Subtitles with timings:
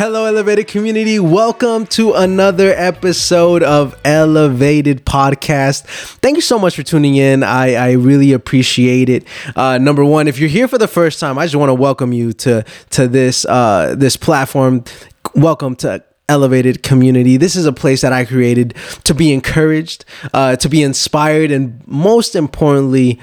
[0.00, 1.18] Hello, Elevated community.
[1.18, 5.82] Welcome to another episode of Elevated Podcast.
[6.22, 7.42] Thank you so much for tuning in.
[7.42, 9.26] I, I really appreciate it.
[9.54, 12.14] Uh, number one, if you're here for the first time, I just want to welcome
[12.14, 14.84] you to to this uh, this platform.
[15.34, 17.36] Welcome to elevated community.
[17.36, 21.86] This is a place that I created to be encouraged, uh, to be inspired, and
[21.86, 23.20] most importantly,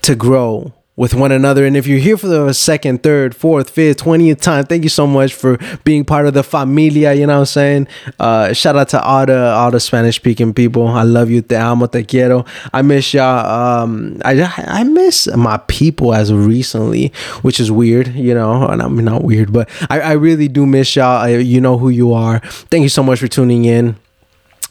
[0.00, 1.66] to grow with one another.
[1.66, 5.04] And if you're here for the second, third, fourth, fifth, twentieth time, thank you so
[5.04, 7.12] much for being part of the familia.
[7.12, 7.88] You know what I'm saying?
[8.20, 10.86] Uh, shout out to all the all the Spanish speaking people.
[10.86, 11.42] I love you.
[11.42, 12.44] Te amo, te quiero.
[12.72, 13.82] I miss y'all.
[13.82, 18.14] Um, I I miss my people as recently, which is weird.
[18.14, 21.20] You know, and I mean not weird, but I, I really do miss y'all.
[21.20, 22.38] I, you know who you are.
[22.70, 23.96] Thank you so much for tuning in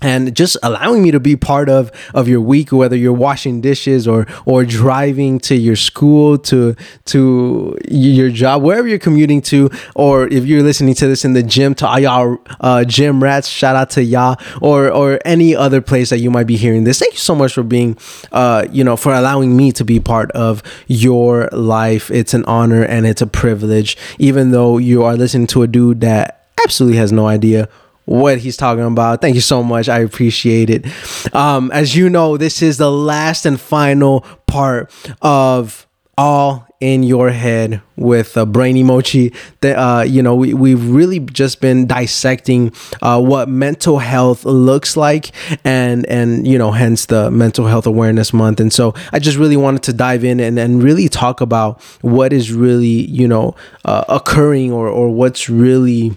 [0.01, 4.07] and just allowing me to be part of of your week whether you're washing dishes
[4.07, 10.27] or or driving to your school to to your job wherever you're commuting to or
[10.27, 13.75] if you're listening to this in the gym to all y'all uh, gym rats shout
[13.75, 16.99] out to y'all or or any other place that you might be hearing this.
[16.99, 17.97] Thank you so much for being
[18.31, 22.09] uh you know for allowing me to be part of your life.
[22.11, 26.01] It's an honor and it's a privilege even though you are listening to a dude
[26.01, 27.69] that absolutely has no idea
[28.11, 29.21] what he's talking about.
[29.21, 29.87] Thank you so much.
[29.87, 30.85] I appreciate it.
[31.33, 37.29] Um, as you know, this is the last and final part of all in your
[37.29, 42.73] head with uh, brainy mochi that uh, you know we, we've really just been dissecting
[43.01, 45.31] uh, what mental health looks like
[45.63, 49.55] and and you know hence the mental health awareness month and so i just really
[49.55, 54.03] wanted to dive in and, and really talk about what is really you know uh,
[54.09, 56.11] occurring or or what's really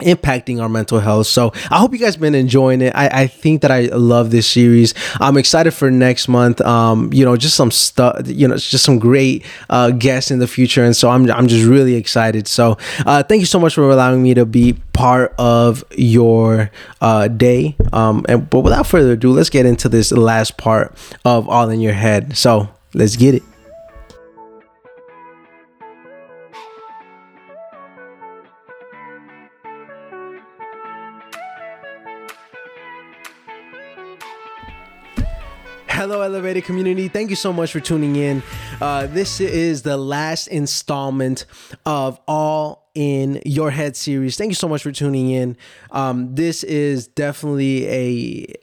[0.00, 1.26] impacting our mental health.
[1.26, 2.92] So I hope you guys been enjoying it.
[2.94, 4.94] I, I think that I love this series.
[5.20, 6.60] I'm excited for next month.
[6.60, 10.46] Um, you know, just some stuff, you know, just some great uh, guests in the
[10.46, 10.84] future.
[10.84, 12.48] And so I'm, I'm just really excited.
[12.48, 17.28] So uh, thank you so much for allowing me to be part of your uh,
[17.28, 17.76] day.
[17.92, 21.80] Um, and but without further ado, let's get into this last part of All in
[21.80, 22.36] Your Head.
[22.36, 23.42] So let's get it.
[36.00, 37.08] Hello, Elevated community.
[37.08, 38.42] Thank you so much for tuning in.
[38.80, 41.44] Uh, this is the last installment
[41.84, 44.38] of All in Your Head series.
[44.38, 45.58] Thank you so much for tuning in.
[45.90, 48.54] Um, this is definitely a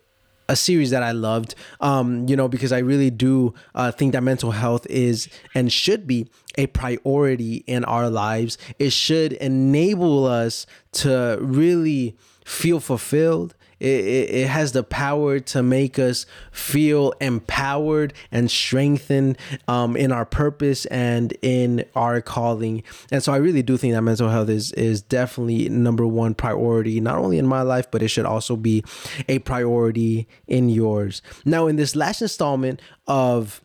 [0.50, 4.24] a series that I loved, um, you know, because I really do uh, think that
[4.24, 8.58] mental health is and should be a priority in our lives.
[8.80, 15.62] It should enable us to really feel fulfilled it, it, it, has the power to
[15.62, 22.84] make us feel empowered and strengthened um, in our purpose and in our calling.
[23.12, 27.00] And so I really do think that mental health is is definitely number one priority,
[27.00, 28.84] not only in my life, but it should also be
[29.28, 31.22] a priority in yours.
[31.46, 33.62] Now, in this last installment of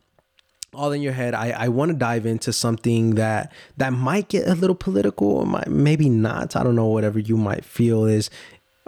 [0.75, 4.49] all in your head i, I want to dive into something that that might get
[4.49, 8.31] a little political or might, maybe not i don't know whatever you might feel is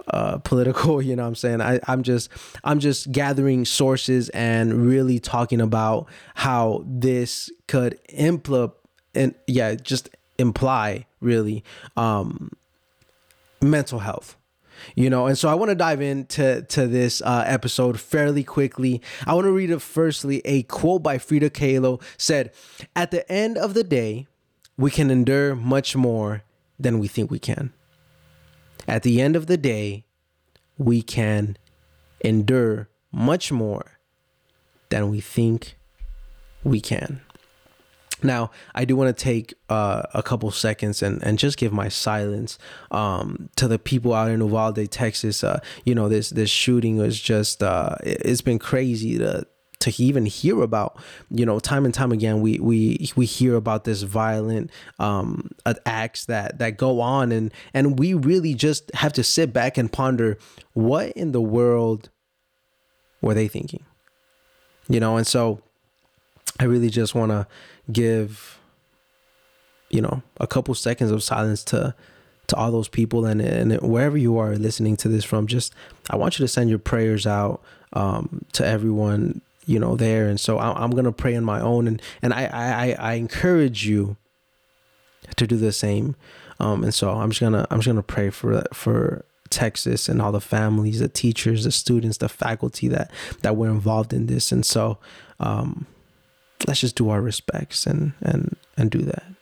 [0.07, 1.61] uh, political you know what i'm saying?
[1.61, 2.29] I, i'm just
[2.63, 8.73] i'm just gathering sources and really talking about how this could impl
[9.13, 11.63] and yeah just imply really
[11.97, 12.51] um
[13.61, 14.35] mental health
[14.93, 15.25] you know?
[15.25, 19.01] And so i want to dive into to this uh, episode fairly quickly.
[19.25, 22.51] I want to read it firstly a quote by frida kahlo said
[22.95, 24.27] at the end of the day
[24.77, 26.43] we can endure much more
[26.77, 27.71] than we think we can
[28.87, 30.05] at the end of the day,
[30.77, 31.57] we can
[32.21, 33.99] endure much more
[34.89, 35.77] than we think
[36.63, 37.21] we can.
[38.23, 41.89] Now, I do want to take uh, a couple seconds and, and just give my
[41.89, 42.57] silence
[42.91, 45.43] um, to the people out in Uvalde, Texas.
[45.43, 49.45] Uh, you know, this this shooting was just uh, it's been crazy to
[49.85, 50.97] to even hear about
[51.29, 55.49] you know time and time again we we we hear about this violent um
[55.85, 57.31] acts that that go on.
[57.31, 60.37] And and we really just have to sit back and ponder
[60.73, 62.09] what in the world
[63.21, 63.83] were they thinking?
[64.87, 65.61] You know and so
[66.59, 67.47] i really just want to
[67.91, 68.59] give
[69.89, 71.95] you know a couple seconds of silence to
[72.47, 75.73] to all those people and, and wherever you are listening to this from just
[76.09, 77.61] i want you to send your prayers out
[77.93, 80.27] um, to everyone you know there.
[80.27, 81.87] And so I, am gonna pray on my own.
[81.87, 84.17] And and I, I I encourage you
[85.35, 86.15] to do the same.
[86.59, 90.31] Um and so I'm just gonna I'm just gonna pray for for Texas and all
[90.31, 94.51] the families the teachers the students the faculty that that were involved in this.
[94.51, 94.97] And so
[95.39, 95.85] um
[96.67, 99.34] let's just do our respects and and and do that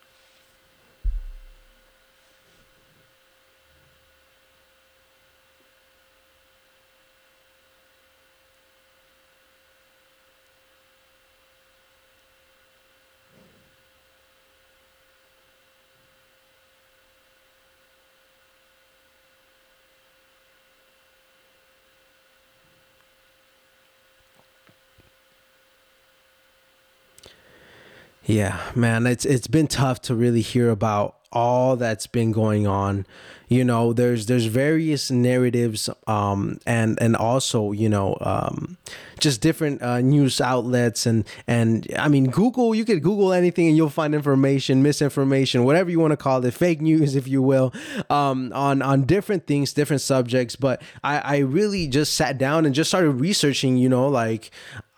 [28.26, 33.06] Yeah, man, it's it's been tough to really hear about all that's been going on.
[33.50, 38.78] You know there's there's various narratives um and and also you know um
[39.20, 43.78] just different uh, news outlets and and i mean google you could google anything and
[43.78, 47.72] you'll find information misinformation whatever you want to call it fake news if you will
[48.10, 50.56] um on on different things different subjects.
[50.56, 54.50] But i i really just sat down and just started researching you know like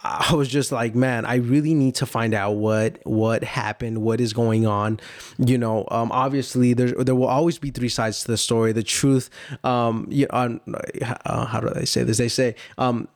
[0.06, 4.22] I was just like, man, I really need to find out what what happened, what
[4.22, 5.00] is going on.
[5.38, 8.72] You know, um, obviously there there will always be three sides to the story.
[8.72, 9.30] The truth,
[9.64, 10.60] um, you know,
[11.26, 12.18] uh, how do they say this?
[12.18, 13.08] They say, um,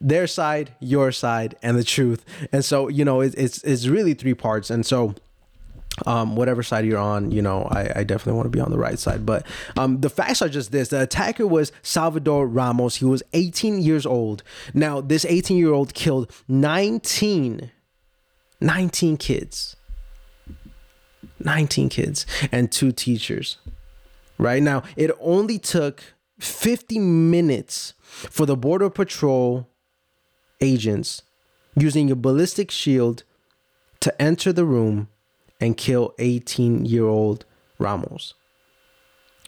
[0.00, 2.24] their side, your side, and the truth.
[2.52, 4.68] And so, you know, it, it's it's really three parts.
[4.68, 5.14] And so
[6.06, 8.78] um, whatever side you're on, you know, I, I definitely want to be on the
[8.78, 9.24] right side.
[9.24, 9.46] But
[9.76, 12.96] um, the facts are just this: the attacker was Salvador Ramos.
[12.96, 14.42] He was 18 years old.
[14.72, 17.70] Now, this 18 year old killed 19,
[18.60, 19.76] 19 kids,
[21.38, 23.58] 19 kids, and two teachers.
[24.36, 26.02] Right now, it only took
[26.40, 29.68] 50 minutes for the border patrol
[30.60, 31.22] agents
[31.76, 33.22] using a ballistic shield
[34.00, 35.08] to enter the room
[35.60, 37.44] and kill 18 year old
[37.78, 38.34] Ramos.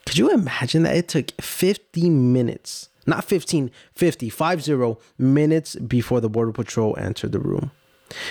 [0.05, 6.29] Could you imagine that it took 50 minutes, not 15, 50, 50 minutes before the
[6.29, 7.71] Border Patrol entered the room?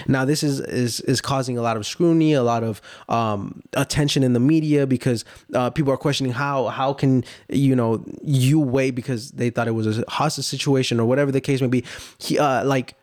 [0.06, 2.80] Now this is is is causing a lot of scrutiny, a lot of
[3.10, 8.02] um, attention in the media because uh, people are questioning how how can you know
[8.22, 11.66] you wait because they thought it was a hostage situation or whatever the case may
[11.66, 11.84] be.
[12.18, 12.94] He, uh, like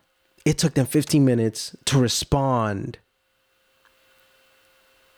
[0.45, 2.97] it took them 15 minutes to respond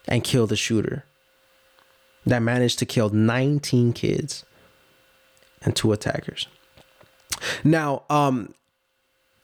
[0.07, 1.05] and kill the shooter
[2.25, 4.45] that managed to kill 19 kids
[5.61, 6.47] and two attackers.
[7.63, 8.53] Now, um,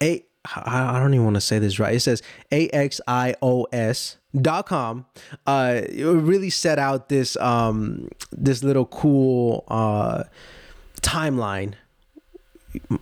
[0.02, 0.24] a
[0.56, 1.94] I don't even want to say this right.
[1.94, 5.06] It says AXIOS dot com
[5.46, 10.24] uh it really set out this um this little cool uh
[11.02, 11.74] timeline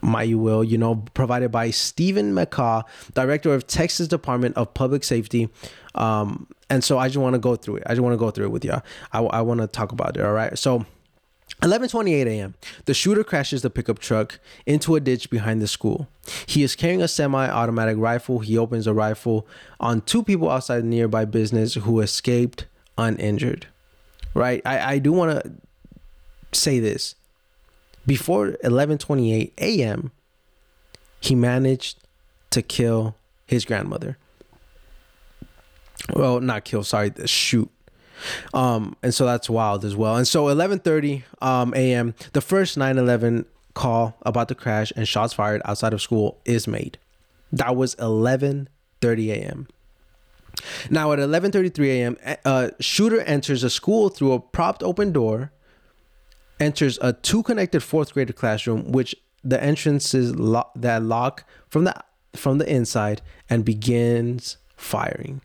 [0.02, 2.84] my you will you know provided by Steven McCraw
[3.14, 5.50] director of Texas Department of Public Safety
[5.94, 7.83] um and so I just want to go through it.
[7.86, 8.83] I just want to go through it with y'all.
[9.12, 10.24] I, I want to talk about it.
[10.24, 10.57] All right.
[10.57, 10.86] So
[11.62, 12.54] 11:28 a.m.
[12.86, 16.07] The shooter crashes the pickup truck into a ditch behind the school.
[16.45, 18.39] He is carrying a semi-automatic rifle.
[18.39, 19.48] He opens a rifle
[19.80, 22.66] on two people outside the nearby business who escaped
[22.98, 23.68] uninjured.
[24.33, 24.62] Right?
[24.65, 25.51] I, I do want to
[26.54, 27.15] say this.
[28.06, 30.12] Before 11:28 a.m.,
[31.19, 31.98] he managed
[32.51, 33.15] to kill
[33.45, 34.18] his grandmother
[36.13, 37.69] well not kill sorry shoot
[38.54, 42.13] um and so that's wild as well and so 11:30 um a.m.
[42.34, 46.98] the first 9/11 call about the crash and shots fired outside of school is made
[47.51, 49.68] that was 11:30 a.m.
[50.89, 52.18] now at 11:33 a.m.
[52.46, 55.51] a shooter enters a school through a propped open door
[56.60, 61.96] enters a two connected fourth grader classroom which the entrances lo- that lock from the
[62.36, 65.41] from the inside and begins firing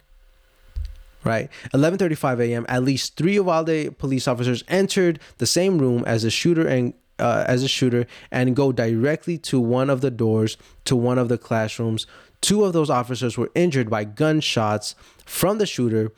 [1.24, 1.50] right?
[1.72, 2.66] 11:35 a.m.
[2.68, 7.44] at least 3 Uvalde police officers entered the same room as the shooter and uh,
[7.46, 11.38] as a shooter and go directly to one of the doors to one of the
[11.38, 12.06] classrooms.
[12.40, 16.12] Two of those officers were injured by gunshots from the shooter.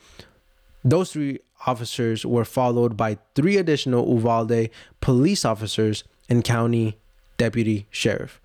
[0.83, 4.69] Those three officers were followed by three additional Uvalde
[5.01, 6.97] police officers and county
[7.37, 8.41] deputy sheriff.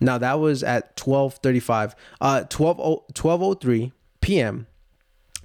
[0.00, 4.66] Now that was at 12:35 uh 12 12:03 p.m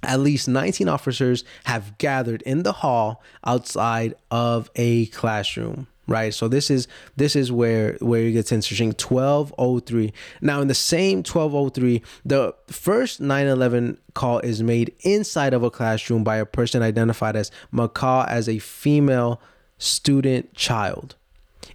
[0.02, 6.32] at least 19 officers have gathered in the hall outside of a classroom right?
[6.32, 8.88] So this is this is where where it gets interesting.
[8.88, 15.70] 1203 now in the same 1203 the first 911 call is made inside of a
[15.70, 19.40] classroom by a person identified as McCraw as a female
[19.76, 21.14] student child.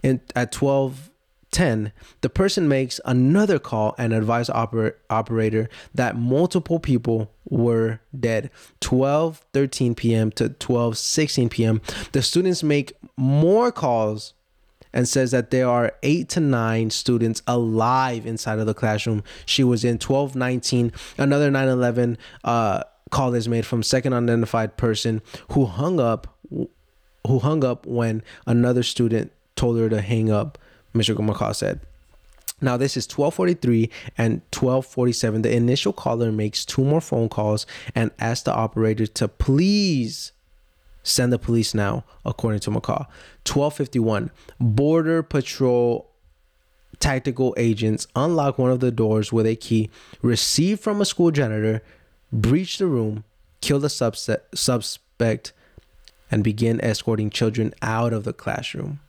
[0.02, 1.10] And at 12
[1.54, 8.50] 10, the person makes another call and advise oper- operator that multiple people were dead.
[8.80, 10.32] 12 13 p.m.
[10.32, 11.80] to 12 16 p.m.
[12.12, 14.34] The students make more calls
[14.92, 19.22] and says that there are 8 to 9 students alive inside of the classroom.
[19.46, 20.92] She was in 12 19.
[21.18, 26.36] Another 911 uh, call is made from second unidentified person who hung up
[27.26, 30.58] who hung up when another student told her to hang up
[30.94, 31.16] Mr.
[31.16, 31.80] McCraw said.
[32.60, 35.42] Now this is 1243 and 1247.
[35.42, 40.32] The initial caller makes two more phone calls and asks the operator to please
[41.02, 43.06] send the police now, according to McCraw.
[43.44, 44.30] 1251.
[44.58, 46.10] Border Patrol
[47.00, 49.90] tactical agents unlock one of the doors with a key
[50.22, 51.82] received from a school janitor,
[52.32, 53.24] breach the room,
[53.60, 55.52] kill the suspect,
[56.30, 59.00] and begin escorting children out of the classroom.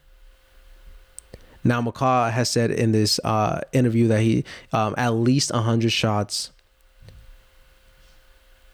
[1.66, 6.52] Now, McCraw has said in this uh, interview that he um, at least 100 shots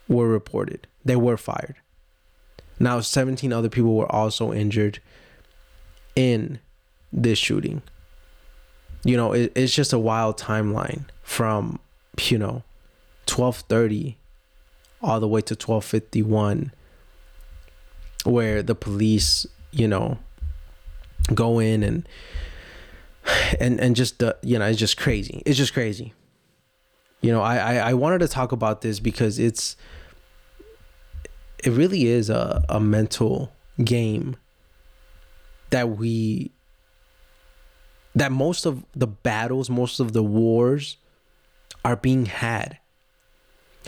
[0.08, 0.86] were reported.
[1.02, 1.76] They were fired.
[2.78, 4.98] Now, 17 other people were also injured
[6.14, 6.58] in
[7.10, 7.80] this shooting.
[9.04, 11.80] You know, it, it's just a wild timeline from,
[12.20, 12.62] you know,
[13.26, 14.18] 1230
[15.00, 16.72] all the way to 1251
[18.24, 20.18] where the police, you know,
[21.34, 22.06] go in and
[23.60, 25.42] and and just the you know it's just crazy.
[25.46, 26.12] It's just crazy.
[27.20, 29.76] You know I, I i wanted to talk about this because it's
[31.62, 33.52] it really is a, a mental
[33.84, 34.36] game
[35.70, 36.50] that we
[38.14, 40.96] that most of the battles most of the wars
[41.84, 42.78] are being had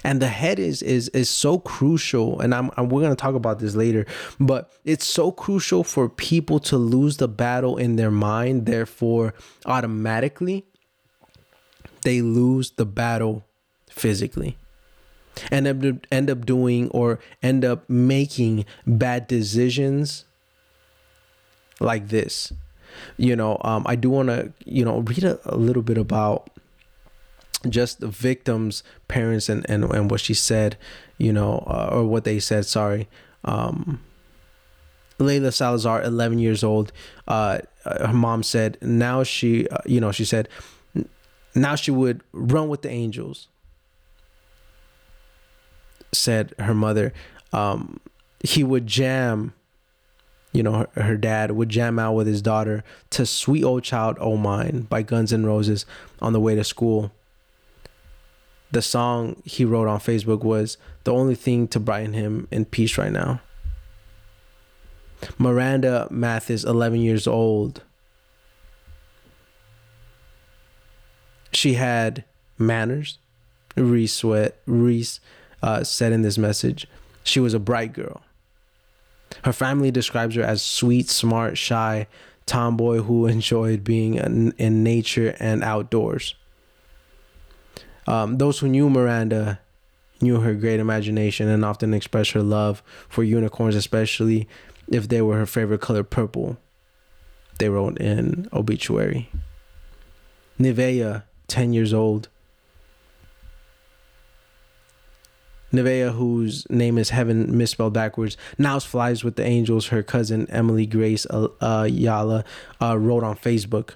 [0.04, 3.34] and the head is is is so crucial and I'm, I'm we're going to talk
[3.34, 4.06] about this later
[4.38, 8.66] but it's so crucial for people to lose the battle in their mind.
[8.66, 9.34] Therefore
[9.64, 10.64] automatically
[12.02, 13.44] they lose the battle
[13.88, 14.58] physically
[15.50, 20.26] and end up, end up doing or end up making bad decisions
[21.80, 22.52] like this.
[23.16, 26.48] You know um, i do want to you know read a, a little bit about
[27.68, 30.76] just the victims parents and and, and what she said
[31.18, 33.08] you know uh, or what they said sorry.
[33.44, 34.00] Um
[35.18, 36.92] Layla Salazar 11 years old
[37.28, 40.48] uh her mom said now she uh, you know she said
[41.54, 43.48] now she would run with the angels
[46.12, 47.12] said her mother.
[47.52, 48.00] Um
[48.44, 49.54] he would jam
[50.52, 54.16] you know her, her, dad would jam out with his daughter to sweet old child
[54.20, 55.84] oh mine by guns N' roses
[56.22, 57.10] on the way to school
[58.74, 62.98] the song he wrote on Facebook was the only thing to brighten him in peace
[62.98, 63.40] right now.
[65.38, 67.82] Miranda Mathis, 11 years old.
[71.52, 72.24] She had
[72.58, 73.18] manners.
[73.76, 75.20] Reese Sweat, Reese
[75.62, 76.86] uh, said in this message,
[77.22, 78.22] she was a bright girl.
[79.44, 82.06] Her family describes her as sweet, smart, shy,
[82.46, 86.34] tomboy who enjoyed being in, in nature and outdoors.
[88.06, 89.60] Um, those who knew Miranda
[90.20, 94.48] knew her great imagination and often expressed her love for unicorns, especially
[94.88, 96.56] if they were her favorite color purple.
[97.58, 99.30] They wrote in obituary.
[100.58, 102.28] Nevaeh, 10 years old.
[105.72, 109.88] Nevaeh, whose name is Heaven misspelled backwards, now flies with the angels.
[109.88, 112.44] Her cousin Emily Grace uh, Yala
[112.80, 113.90] uh, wrote on Facebook.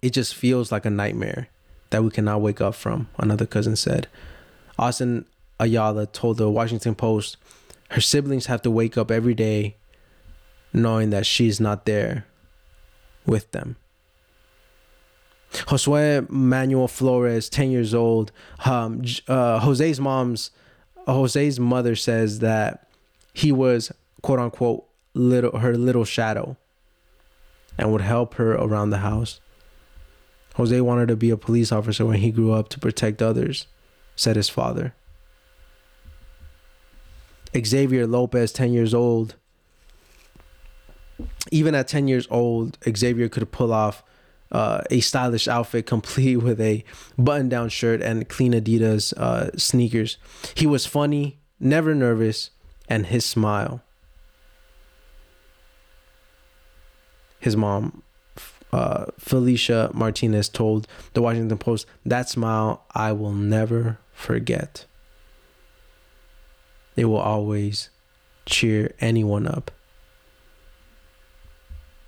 [0.00, 1.48] It just feels like a nightmare
[1.94, 4.08] that we cannot wake up from, another cousin said.
[4.76, 5.26] Austin
[5.60, 7.36] Ayala told the Washington Post
[7.90, 9.76] her siblings have to wake up every day
[10.72, 12.26] knowing that she's not there
[13.26, 13.76] with them.
[15.52, 18.32] Josue Manuel Flores, 10 years old,
[18.64, 20.50] um, uh, Jose's mom's,
[21.06, 22.88] Jose's mother says that
[23.32, 24.84] he was quote unquote
[25.14, 26.56] little her little shadow
[27.78, 29.38] and would help her around the house.
[30.54, 33.66] Jose wanted to be a police officer when he grew up to protect others,
[34.16, 34.94] said his father.
[37.56, 39.34] Xavier Lopez, 10 years old.
[41.50, 44.02] Even at 10 years old, Xavier could pull off
[44.52, 46.84] uh, a stylish outfit complete with a
[47.18, 50.16] button down shirt and clean Adidas uh, sneakers.
[50.54, 52.50] He was funny, never nervous,
[52.88, 53.82] and his smile.
[57.40, 58.03] His mom
[58.74, 64.84] uh, Felicia Martinez told the Washington Post, That smile I will never forget.
[66.96, 67.90] It will always
[68.46, 69.70] cheer anyone up.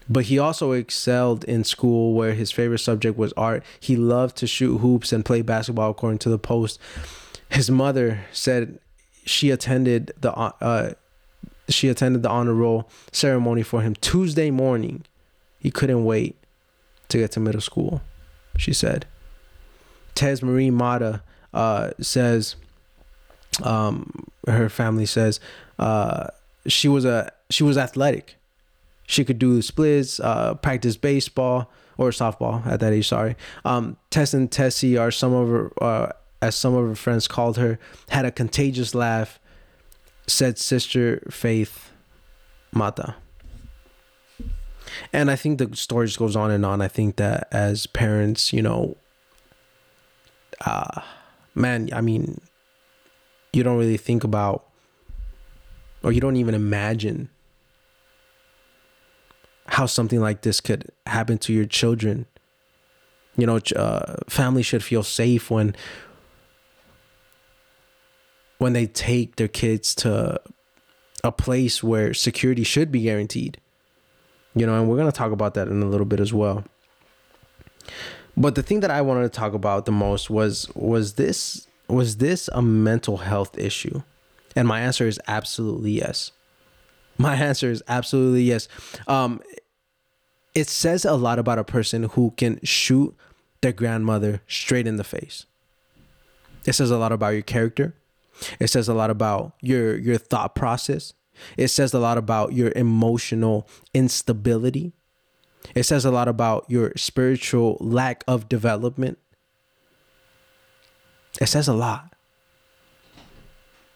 [0.08, 3.62] But he also excelled in school where his favorite subject was art.
[3.78, 6.80] He loved to shoot hoops and play basketball, according to the Post.
[7.48, 8.80] His mother said
[9.24, 10.94] she attended the uh,
[11.68, 15.04] she attended the honor roll ceremony for him Tuesday morning.
[15.60, 16.36] He couldn't wait
[17.16, 18.02] to get to middle school,
[18.56, 19.06] she said.
[20.14, 22.56] Tess Marie Mata uh, says,
[23.62, 25.40] um, her family says,
[25.78, 26.28] uh,
[26.66, 28.36] she was a she was athletic.
[29.06, 33.06] She could do splits, uh, practice baseball or softball at that age.
[33.06, 33.36] Sorry.
[33.64, 37.56] Um, Tess and Tessie are some of her, uh, as some of her friends called
[37.56, 39.38] her, had a contagious laugh.
[40.26, 41.92] Said sister Faith
[42.72, 43.14] Mata
[45.12, 46.80] and I think the story just goes on and on.
[46.80, 48.96] I think that as parents, you know,
[50.64, 51.02] uh,
[51.54, 52.40] man, I mean,
[53.52, 54.66] you don't really think about
[56.02, 57.30] or you don't even imagine
[59.66, 62.26] how something like this could happen to your children.
[63.36, 65.74] You know, uh, families should feel safe when
[68.58, 70.40] when they take their kids to
[71.22, 73.60] a place where security should be guaranteed.
[74.56, 76.64] You know, and we're going to talk about that in a little bit as well.
[78.36, 82.16] But the thing that I wanted to talk about the most was was this was
[82.16, 84.02] this a mental health issue?
[84.56, 86.32] And my answer is absolutely yes.
[87.18, 88.68] My answer is absolutely yes.
[89.06, 89.40] Um,
[90.54, 93.14] it says a lot about a person who can shoot
[93.60, 95.44] their grandmother straight in the face.
[96.64, 97.94] It says a lot about your character.
[98.58, 101.14] It says a lot about your your thought process.
[101.56, 104.92] It says a lot about your emotional instability.
[105.74, 109.18] It says a lot about your spiritual lack of development.
[111.40, 112.14] It says a lot.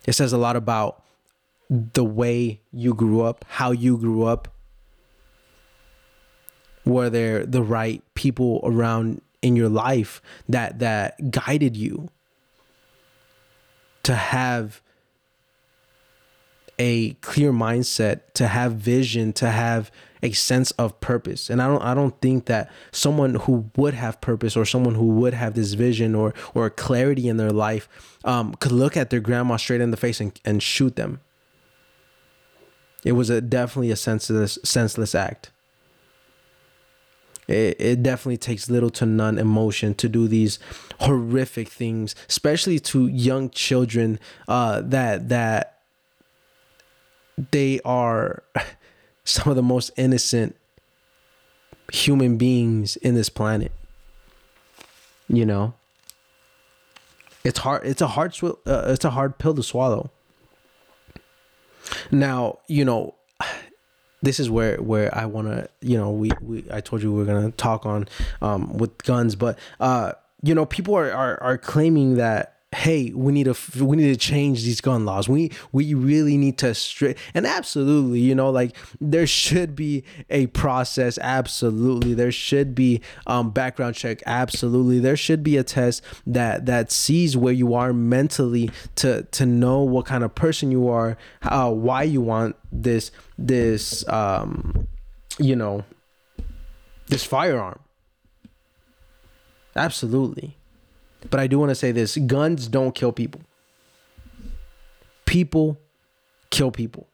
[0.06, 1.04] It says a lot about
[1.68, 4.49] the way you grew up, how you grew up.
[6.85, 12.11] Were there the right people around in your life that that guided you
[14.02, 14.82] to have
[16.80, 21.50] a clear mindset, to have vision, to have a sense of purpose.
[21.50, 25.08] And I don't I don't think that someone who would have purpose or someone who
[25.08, 27.86] would have this vision or or clarity in their life
[28.25, 31.21] um, could look at their grandma straight in the face and, and shoot them.
[33.04, 35.50] It was a definitely a senseless senseless act.
[37.47, 40.58] It, it definitely takes little to none emotion to do these
[41.00, 45.79] horrific things, especially to young children uh, that that
[47.50, 48.43] they are
[49.25, 50.56] some of the most innocent
[51.93, 53.73] human beings in this planet.
[55.28, 55.75] You know,
[57.45, 57.86] it's hard.
[57.86, 58.34] It's a hard.
[58.34, 60.10] Sw- uh, it's a hard pill to swallow.
[62.10, 63.14] Now, you know,
[64.23, 65.69] this is where where I want to.
[65.80, 68.08] You know, we we I told you we are gonna talk on
[68.43, 70.12] um with guns, but uh,
[70.43, 74.17] you know, people are are, are claiming that hey we need to we need to
[74.17, 75.28] change these gun laws.
[75.28, 80.47] We we really need to straight and absolutely you know like there should be a
[80.49, 82.15] process absolutely.
[82.15, 85.00] There should be um background check absolutely.
[85.00, 89.80] There should be a test that that sees where you are mentally to to know
[89.80, 94.87] what kind of person you are how why you want this this um
[95.39, 95.85] you know
[97.09, 97.80] this firearm.
[99.75, 100.56] Absolutely
[101.28, 103.43] but I do want to say this guns don't kill people.
[105.26, 105.78] People
[106.50, 107.09] kill people.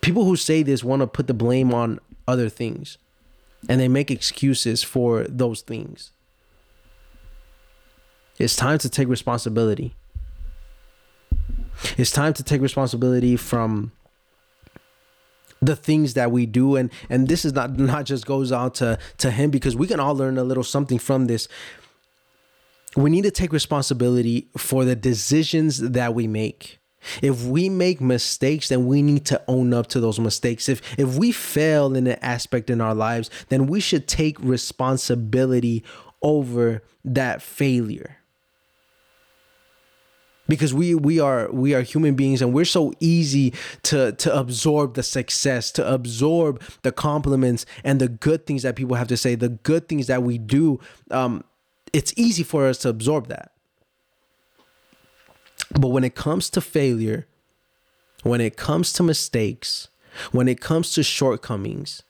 [0.00, 1.98] People who say this want to put the blame on
[2.28, 2.98] other things
[3.68, 6.12] and they make excuses for those things.
[8.38, 9.96] It's time to take responsibility.
[11.96, 13.92] It's time to take responsibility from
[15.66, 16.76] the things that we do.
[16.76, 20.00] And and this is not not just goes out to to him because we can
[20.00, 21.48] all learn a little something from this.
[22.96, 26.78] We need to take responsibility for the decisions that we make.
[27.22, 30.68] If we make mistakes then we need to own up to those mistakes.
[30.68, 35.84] If if we fail in an aspect in our lives then we should take responsibility
[36.22, 38.18] over that failure
[40.48, 44.94] because we we are we are human beings and we're so easy to to absorb
[44.94, 49.34] the success to absorb the compliments and the good things that people have to say
[49.34, 50.80] the good things that we do
[51.10, 51.44] um
[51.92, 53.52] it's easy for us to absorb that.
[55.80, 57.26] But when it comes to failure
[58.22, 59.88] when it comes to mistakes
[60.32, 62.02] when it comes to shortcomings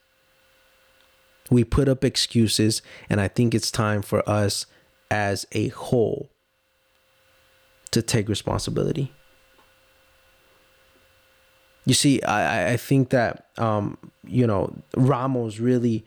[1.51, 4.67] we put up excuses and i think it's time for us
[5.11, 6.31] as a whole
[7.91, 9.13] to take responsibility.
[11.85, 16.05] You see, I, I think that um, you know Ramos really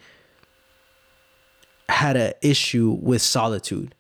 [1.90, 3.96] had an issue with solitude.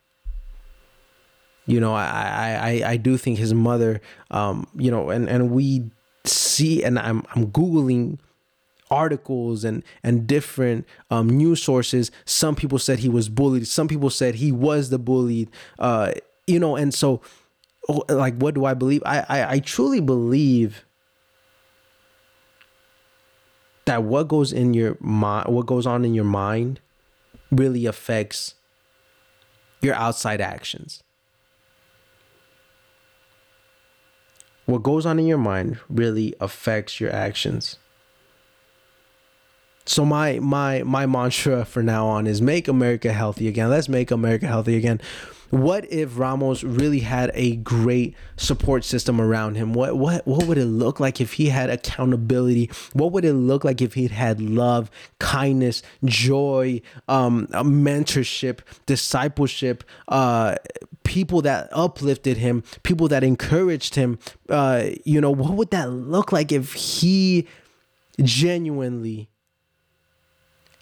[1.66, 5.92] You know, I, I, I do think his mother, um, you know, and, and we
[6.24, 8.18] see, and I'm, I'm Googling
[8.90, 12.10] articles and, and different um, news sources.
[12.26, 13.68] Some people said he was bullied.
[13.68, 16.14] Some people said he was the bullied, uh,
[16.48, 17.22] you know, and so
[17.90, 19.02] Oh, like what do I believe?
[19.04, 20.86] I, I I truly believe
[23.86, 26.80] that what goes in your mind, what goes on in your mind,
[27.52, 28.54] really affects
[29.82, 31.02] your outside actions.
[34.68, 37.78] What goes on in your mind really affects your actions.
[39.88, 43.72] So my my my mantra for now on is make America healthy again.
[43.72, 45.02] Let's make America healthy again
[45.50, 49.74] what if Ramos really had a great support system around him?
[49.74, 52.70] What what what would it look like if he had accountability?
[52.94, 60.56] What would it look like if he had love, kindness, joy, um, mentorship, discipleship, uh,
[61.04, 64.20] people that uplifted him, people that encouraged him?
[64.50, 67.48] Uh, you know, what would that look like if he
[68.22, 69.30] genuinely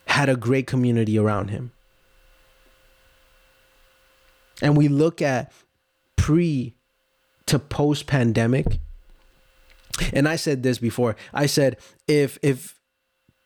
[0.07, 1.71] had a great community around him?
[4.61, 5.51] And we look at
[6.15, 6.75] pre
[7.45, 8.79] to post pandemic
[10.13, 11.15] and i said this before.
[11.33, 12.79] I said if if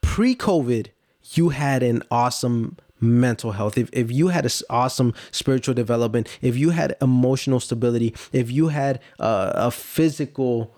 [0.01, 0.87] pre covid
[1.33, 6.55] you had an awesome mental health if, if you had an awesome spiritual development if
[6.57, 10.75] you had emotional stability if you had a, a physical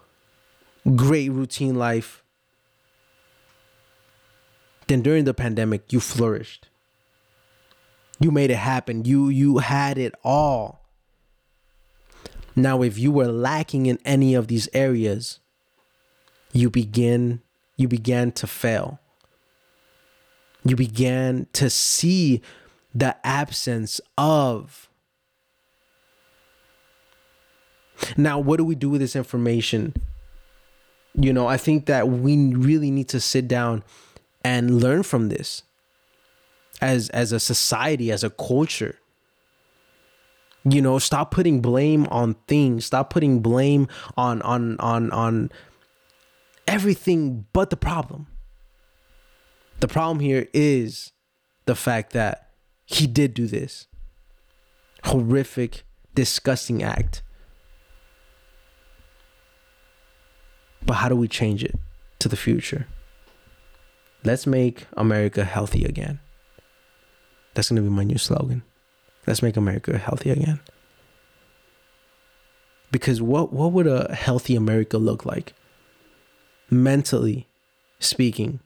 [0.96, 2.24] great routine life
[4.88, 6.70] then during the pandemic you flourished
[8.20, 9.06] you made it happen.
[9.06, 10.82] You you had it all.
[12.56, 15.40] Now if you were lacking in any of these areas,
[16.52, 17.42] you begin
[17.78, 19.00] you began to fail.
[20.64, 22.42] You began to see
[22.96, 24.90] the absence of
[28.18, 29.94] now, what do we do with this information?
[31.16, 33.84] You know, I think that we really need to sit down
[34.44, 35.64] and learn from this
[36.82, 39.00] as as a society, as a culture.
[40.66, 42.86] You know, stop putting blame on things.
[42.86, 45.52] Stop putting blame on on on on
[46.68, 48.28] everything but the problem.
[49.80, 51.12] The problem here is
[51.66, 52.52] the fact that
[52.86, 53.88] he did do this
[55.06, 55.84] horrific,
[56.16, 57.22] disgusting act.
[60.86, 61.76] But how do we change it
[62.20, 62.88] to the future?
[64.24, 66.20] Let's make America healthy again.
[67.54, 68.64] That's going to be my new slogan.
[69.28, 70.60] Let's make America healthy again.
[72.92, 75.54] Because what what would a healthy America look like?
[76.70, 77.48] Mentally
[78.00, 78.60] speaking,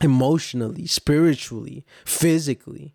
[0.00, 2.94] emotionally, spiritually, physically.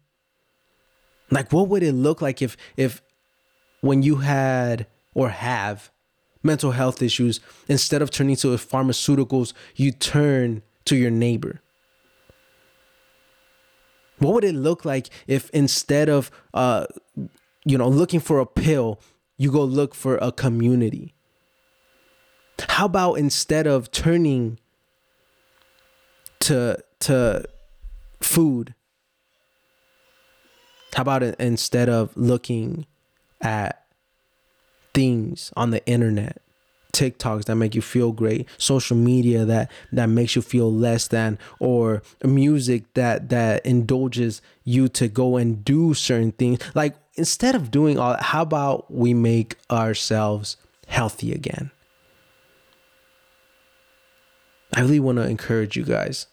[1.29, 3.01] Like what would it look like if if
[3.81, 5.91] when you had or have
[6.43, 11.61] mental health issues, instead of turning to pharmaceuticals, you turn to your neighbor?
[14.19, 16.87] What would it look like if instead of uh,
[17.65, 18.99] you know looking for a pill,
[19.37, 21.13] you go look for a community?
[22.69, 24.59] How about instead of turning
[26.41, 27.45] to to
[28.21, 28.73] food,
[30.93, 32.85] how about instead of looking
[33.41, 33.85] at
[34.93, 36.41] things on the internet
[36.97, 41.37] TikToks that make you feel great, social media that that makes you feel less than,
[41.59, 46.59] or music that that indulges you to go and do certain things.
[46.73, 50.57] Like instead of doing all, how about we make ourselves
[50.87, 51.69] healthy again?
[54.73, 56.25] I really want to encourage you guys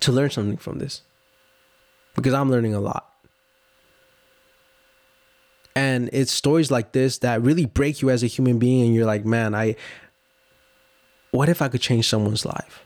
[0.00, 1.02] to learn something from this
[2.14, 3.15] because I'm learning a lot.
[5.76, 8.86] And it's stories like this that really break you as a human being.
[8.86, 9.76] And you're like, man, I,
[11.32, 12.82] what if I could change someone's life?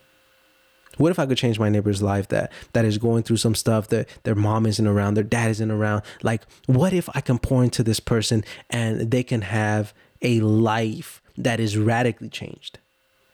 [0.96, 3.88] What if I could change my neighbor's life that that is going through some stuff
[3.88, 6.02] that their mom isn't around, their dad isn't around?
[6.22, 11.22] Like, what if I can pour into this person and they can have a life
[11.38, 12.80] that is radically changed?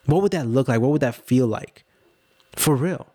[0.04, 0.82] What would that look like?
[0.82, 1.82] What would that feel like?
[2.54, 3.06] For real.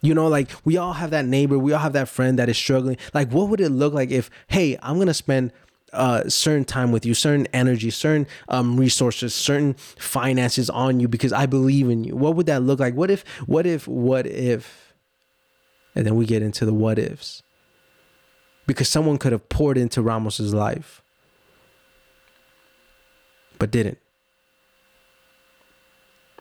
[0.00, 2.56] You know, like we all have that neighbor, we all have that friend that is
[2.56, 2.96] struggling.
[3.14, 5.52] Like, what would it look like if, hey, I'm gonna spend
[5.92, 11.32] uh, certain time with you, certain energy, certain um, resources, certain finances on you because
[11.32, 12.16] I believe in you.
[12.16, 12.94] What would that look like?
[12.94, 14.94] What if, what if, what if?
[15.94, 17.42] And then we get into the what ifs.
[18.66, 21.02] Because someone could have poured into Ramos's life,
[23.58, 23.98] but didn't.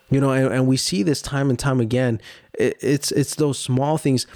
[0.09, 2.21] You know, and, and we see this time and time again.
[2.57, 4.27] It, it's it's those small things.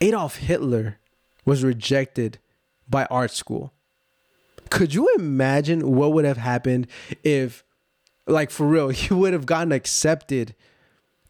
[0.00, 0.98] Adolf Hitler
[1.44, 2.38] was rejected
[2.88, 3.72] by art school.
[4.70, 6.88] Could you imagine what would have happened
[7.22, 7.64] if,
[8.26, 10.54] like for real, he would have gotten accepted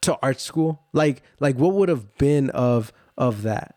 [0.02, 0.82] to art school?
[0.92, 3.74] Like like what would have been of of that?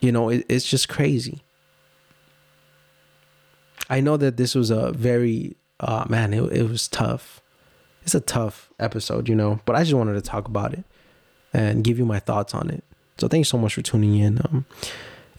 [0.00, 1.42] You know, it, it's just crazy.
[3.90, 7.42] I know that this was a very uh, man, it, it was tough.
[8.08, 10.82] It's a tough episode, you know, but I just wanted to talk about it
[11.52, 12.82] and give you my thoughts on it.
[13.18, 14.38] So thanks so much for tuning in.
[14.38, 14.64] Um,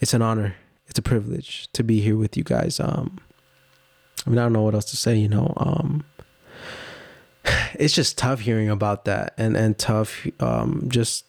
[0.00, 0.54] it's an honor.
[0.86, 2.78] It's a privilege to be here with you guys.
[2.78, 3.18] Um,
[4.24, 5.52] I mean, I don't know what else to say, you know.
[5.56, 6.04] Um,
[7.74, 11.24] it's just tough hearing about that and and tough um, just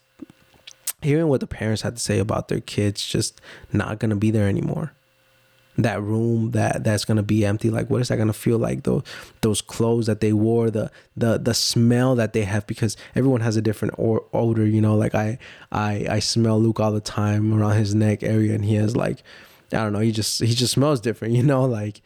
[1.01, 3.41] hearing what the parents had to say about their kids just
[3.73, 4.93] not gonna be there anymore
[5.77, 7.69] that room that that's gonna be empty?
[7.69, 8.83] Like what is that gonna feel like?
[8.83, 9.03] Those
[9.41, 13.55] those clothes that they wore the the the smell that they have because everyone has
[13.57, 14.95] a different or, odor you know?
[14.95, 15.37] Like i
[15.71, 19.23] i i smell luke all the time around his neck area and he has like
[19.71, 21.65] i don't know he just he just smells different you know?
[21.65, 22.01] Like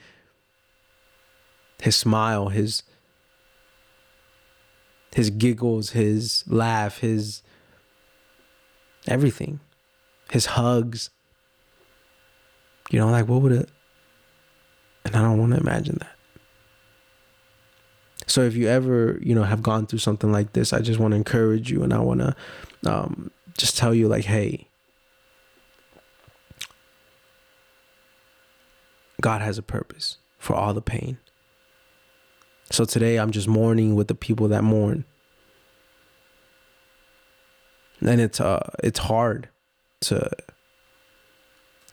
[1.81, 2.83] his smile his
[5.15, 7.41] his giggles his laugh his
[9.07, 9.59] everything.
[10.31, 11.09] His hugs
[12.89, 13.69] you know, like what would it?
[15.03, 16.15] And I don't want to imagine that.
[18.27, 21.11] So if you ever, you know, have gone through something like this, I just want
[21.11, 22.35] to encourage you and I want to
[22.85, 24.67] um, just tell you, like, hey,
[29.21, 31.17] God has a purpose for all the pain.
[32.71, 35.05] So today I'm just mourning with the people that mourn.
[38.01, 39.49] And it's uh it's hard
[40.01, 40.29] to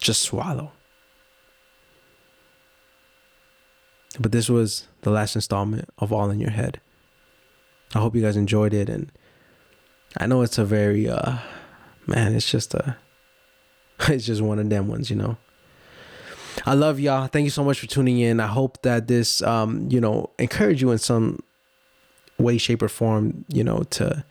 [0.01, 0.73] just swallow.
[4.19, 6.81] But this was the last installment of All in Your Head.
[7.95, 9.13] I hope you guys enjoyed it and
[10.19, 11.39] I know it's a very uh
[12.07, 12.97] man, it's just a
[14.09, 15.37] it's just one of them ones, you know.
[16.67, 17.27] I love y'all.
[17.29, 18.39] Thank you so much for tuning in.
[18.39, 21.43] I hope that this um, you know, encourage you in some
[22.39, 24.25] way, shape, or form, you know, to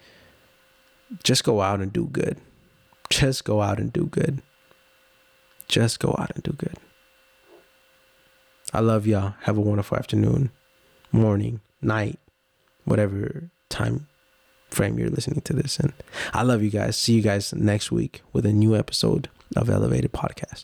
[1.24, 2.38] just go out and do good.
[3.10, 4.42] Just go out and do good.
[5.68, 6.78] Just go out and do good.
[8.74, 9.36] I love y'all.
[9.42, 10.52] Have a wonderful afternoon,
[11.12, 12.20] morning, night,
[12.86, 14.08] whatever time
[14.70, 15.78] frame you're listening to this.
[15.80, 15.94] And
[16.34, 16.96] I love you guys.
[16.96, 20.64] See you guys next week with a new episode of Elevated Podcast.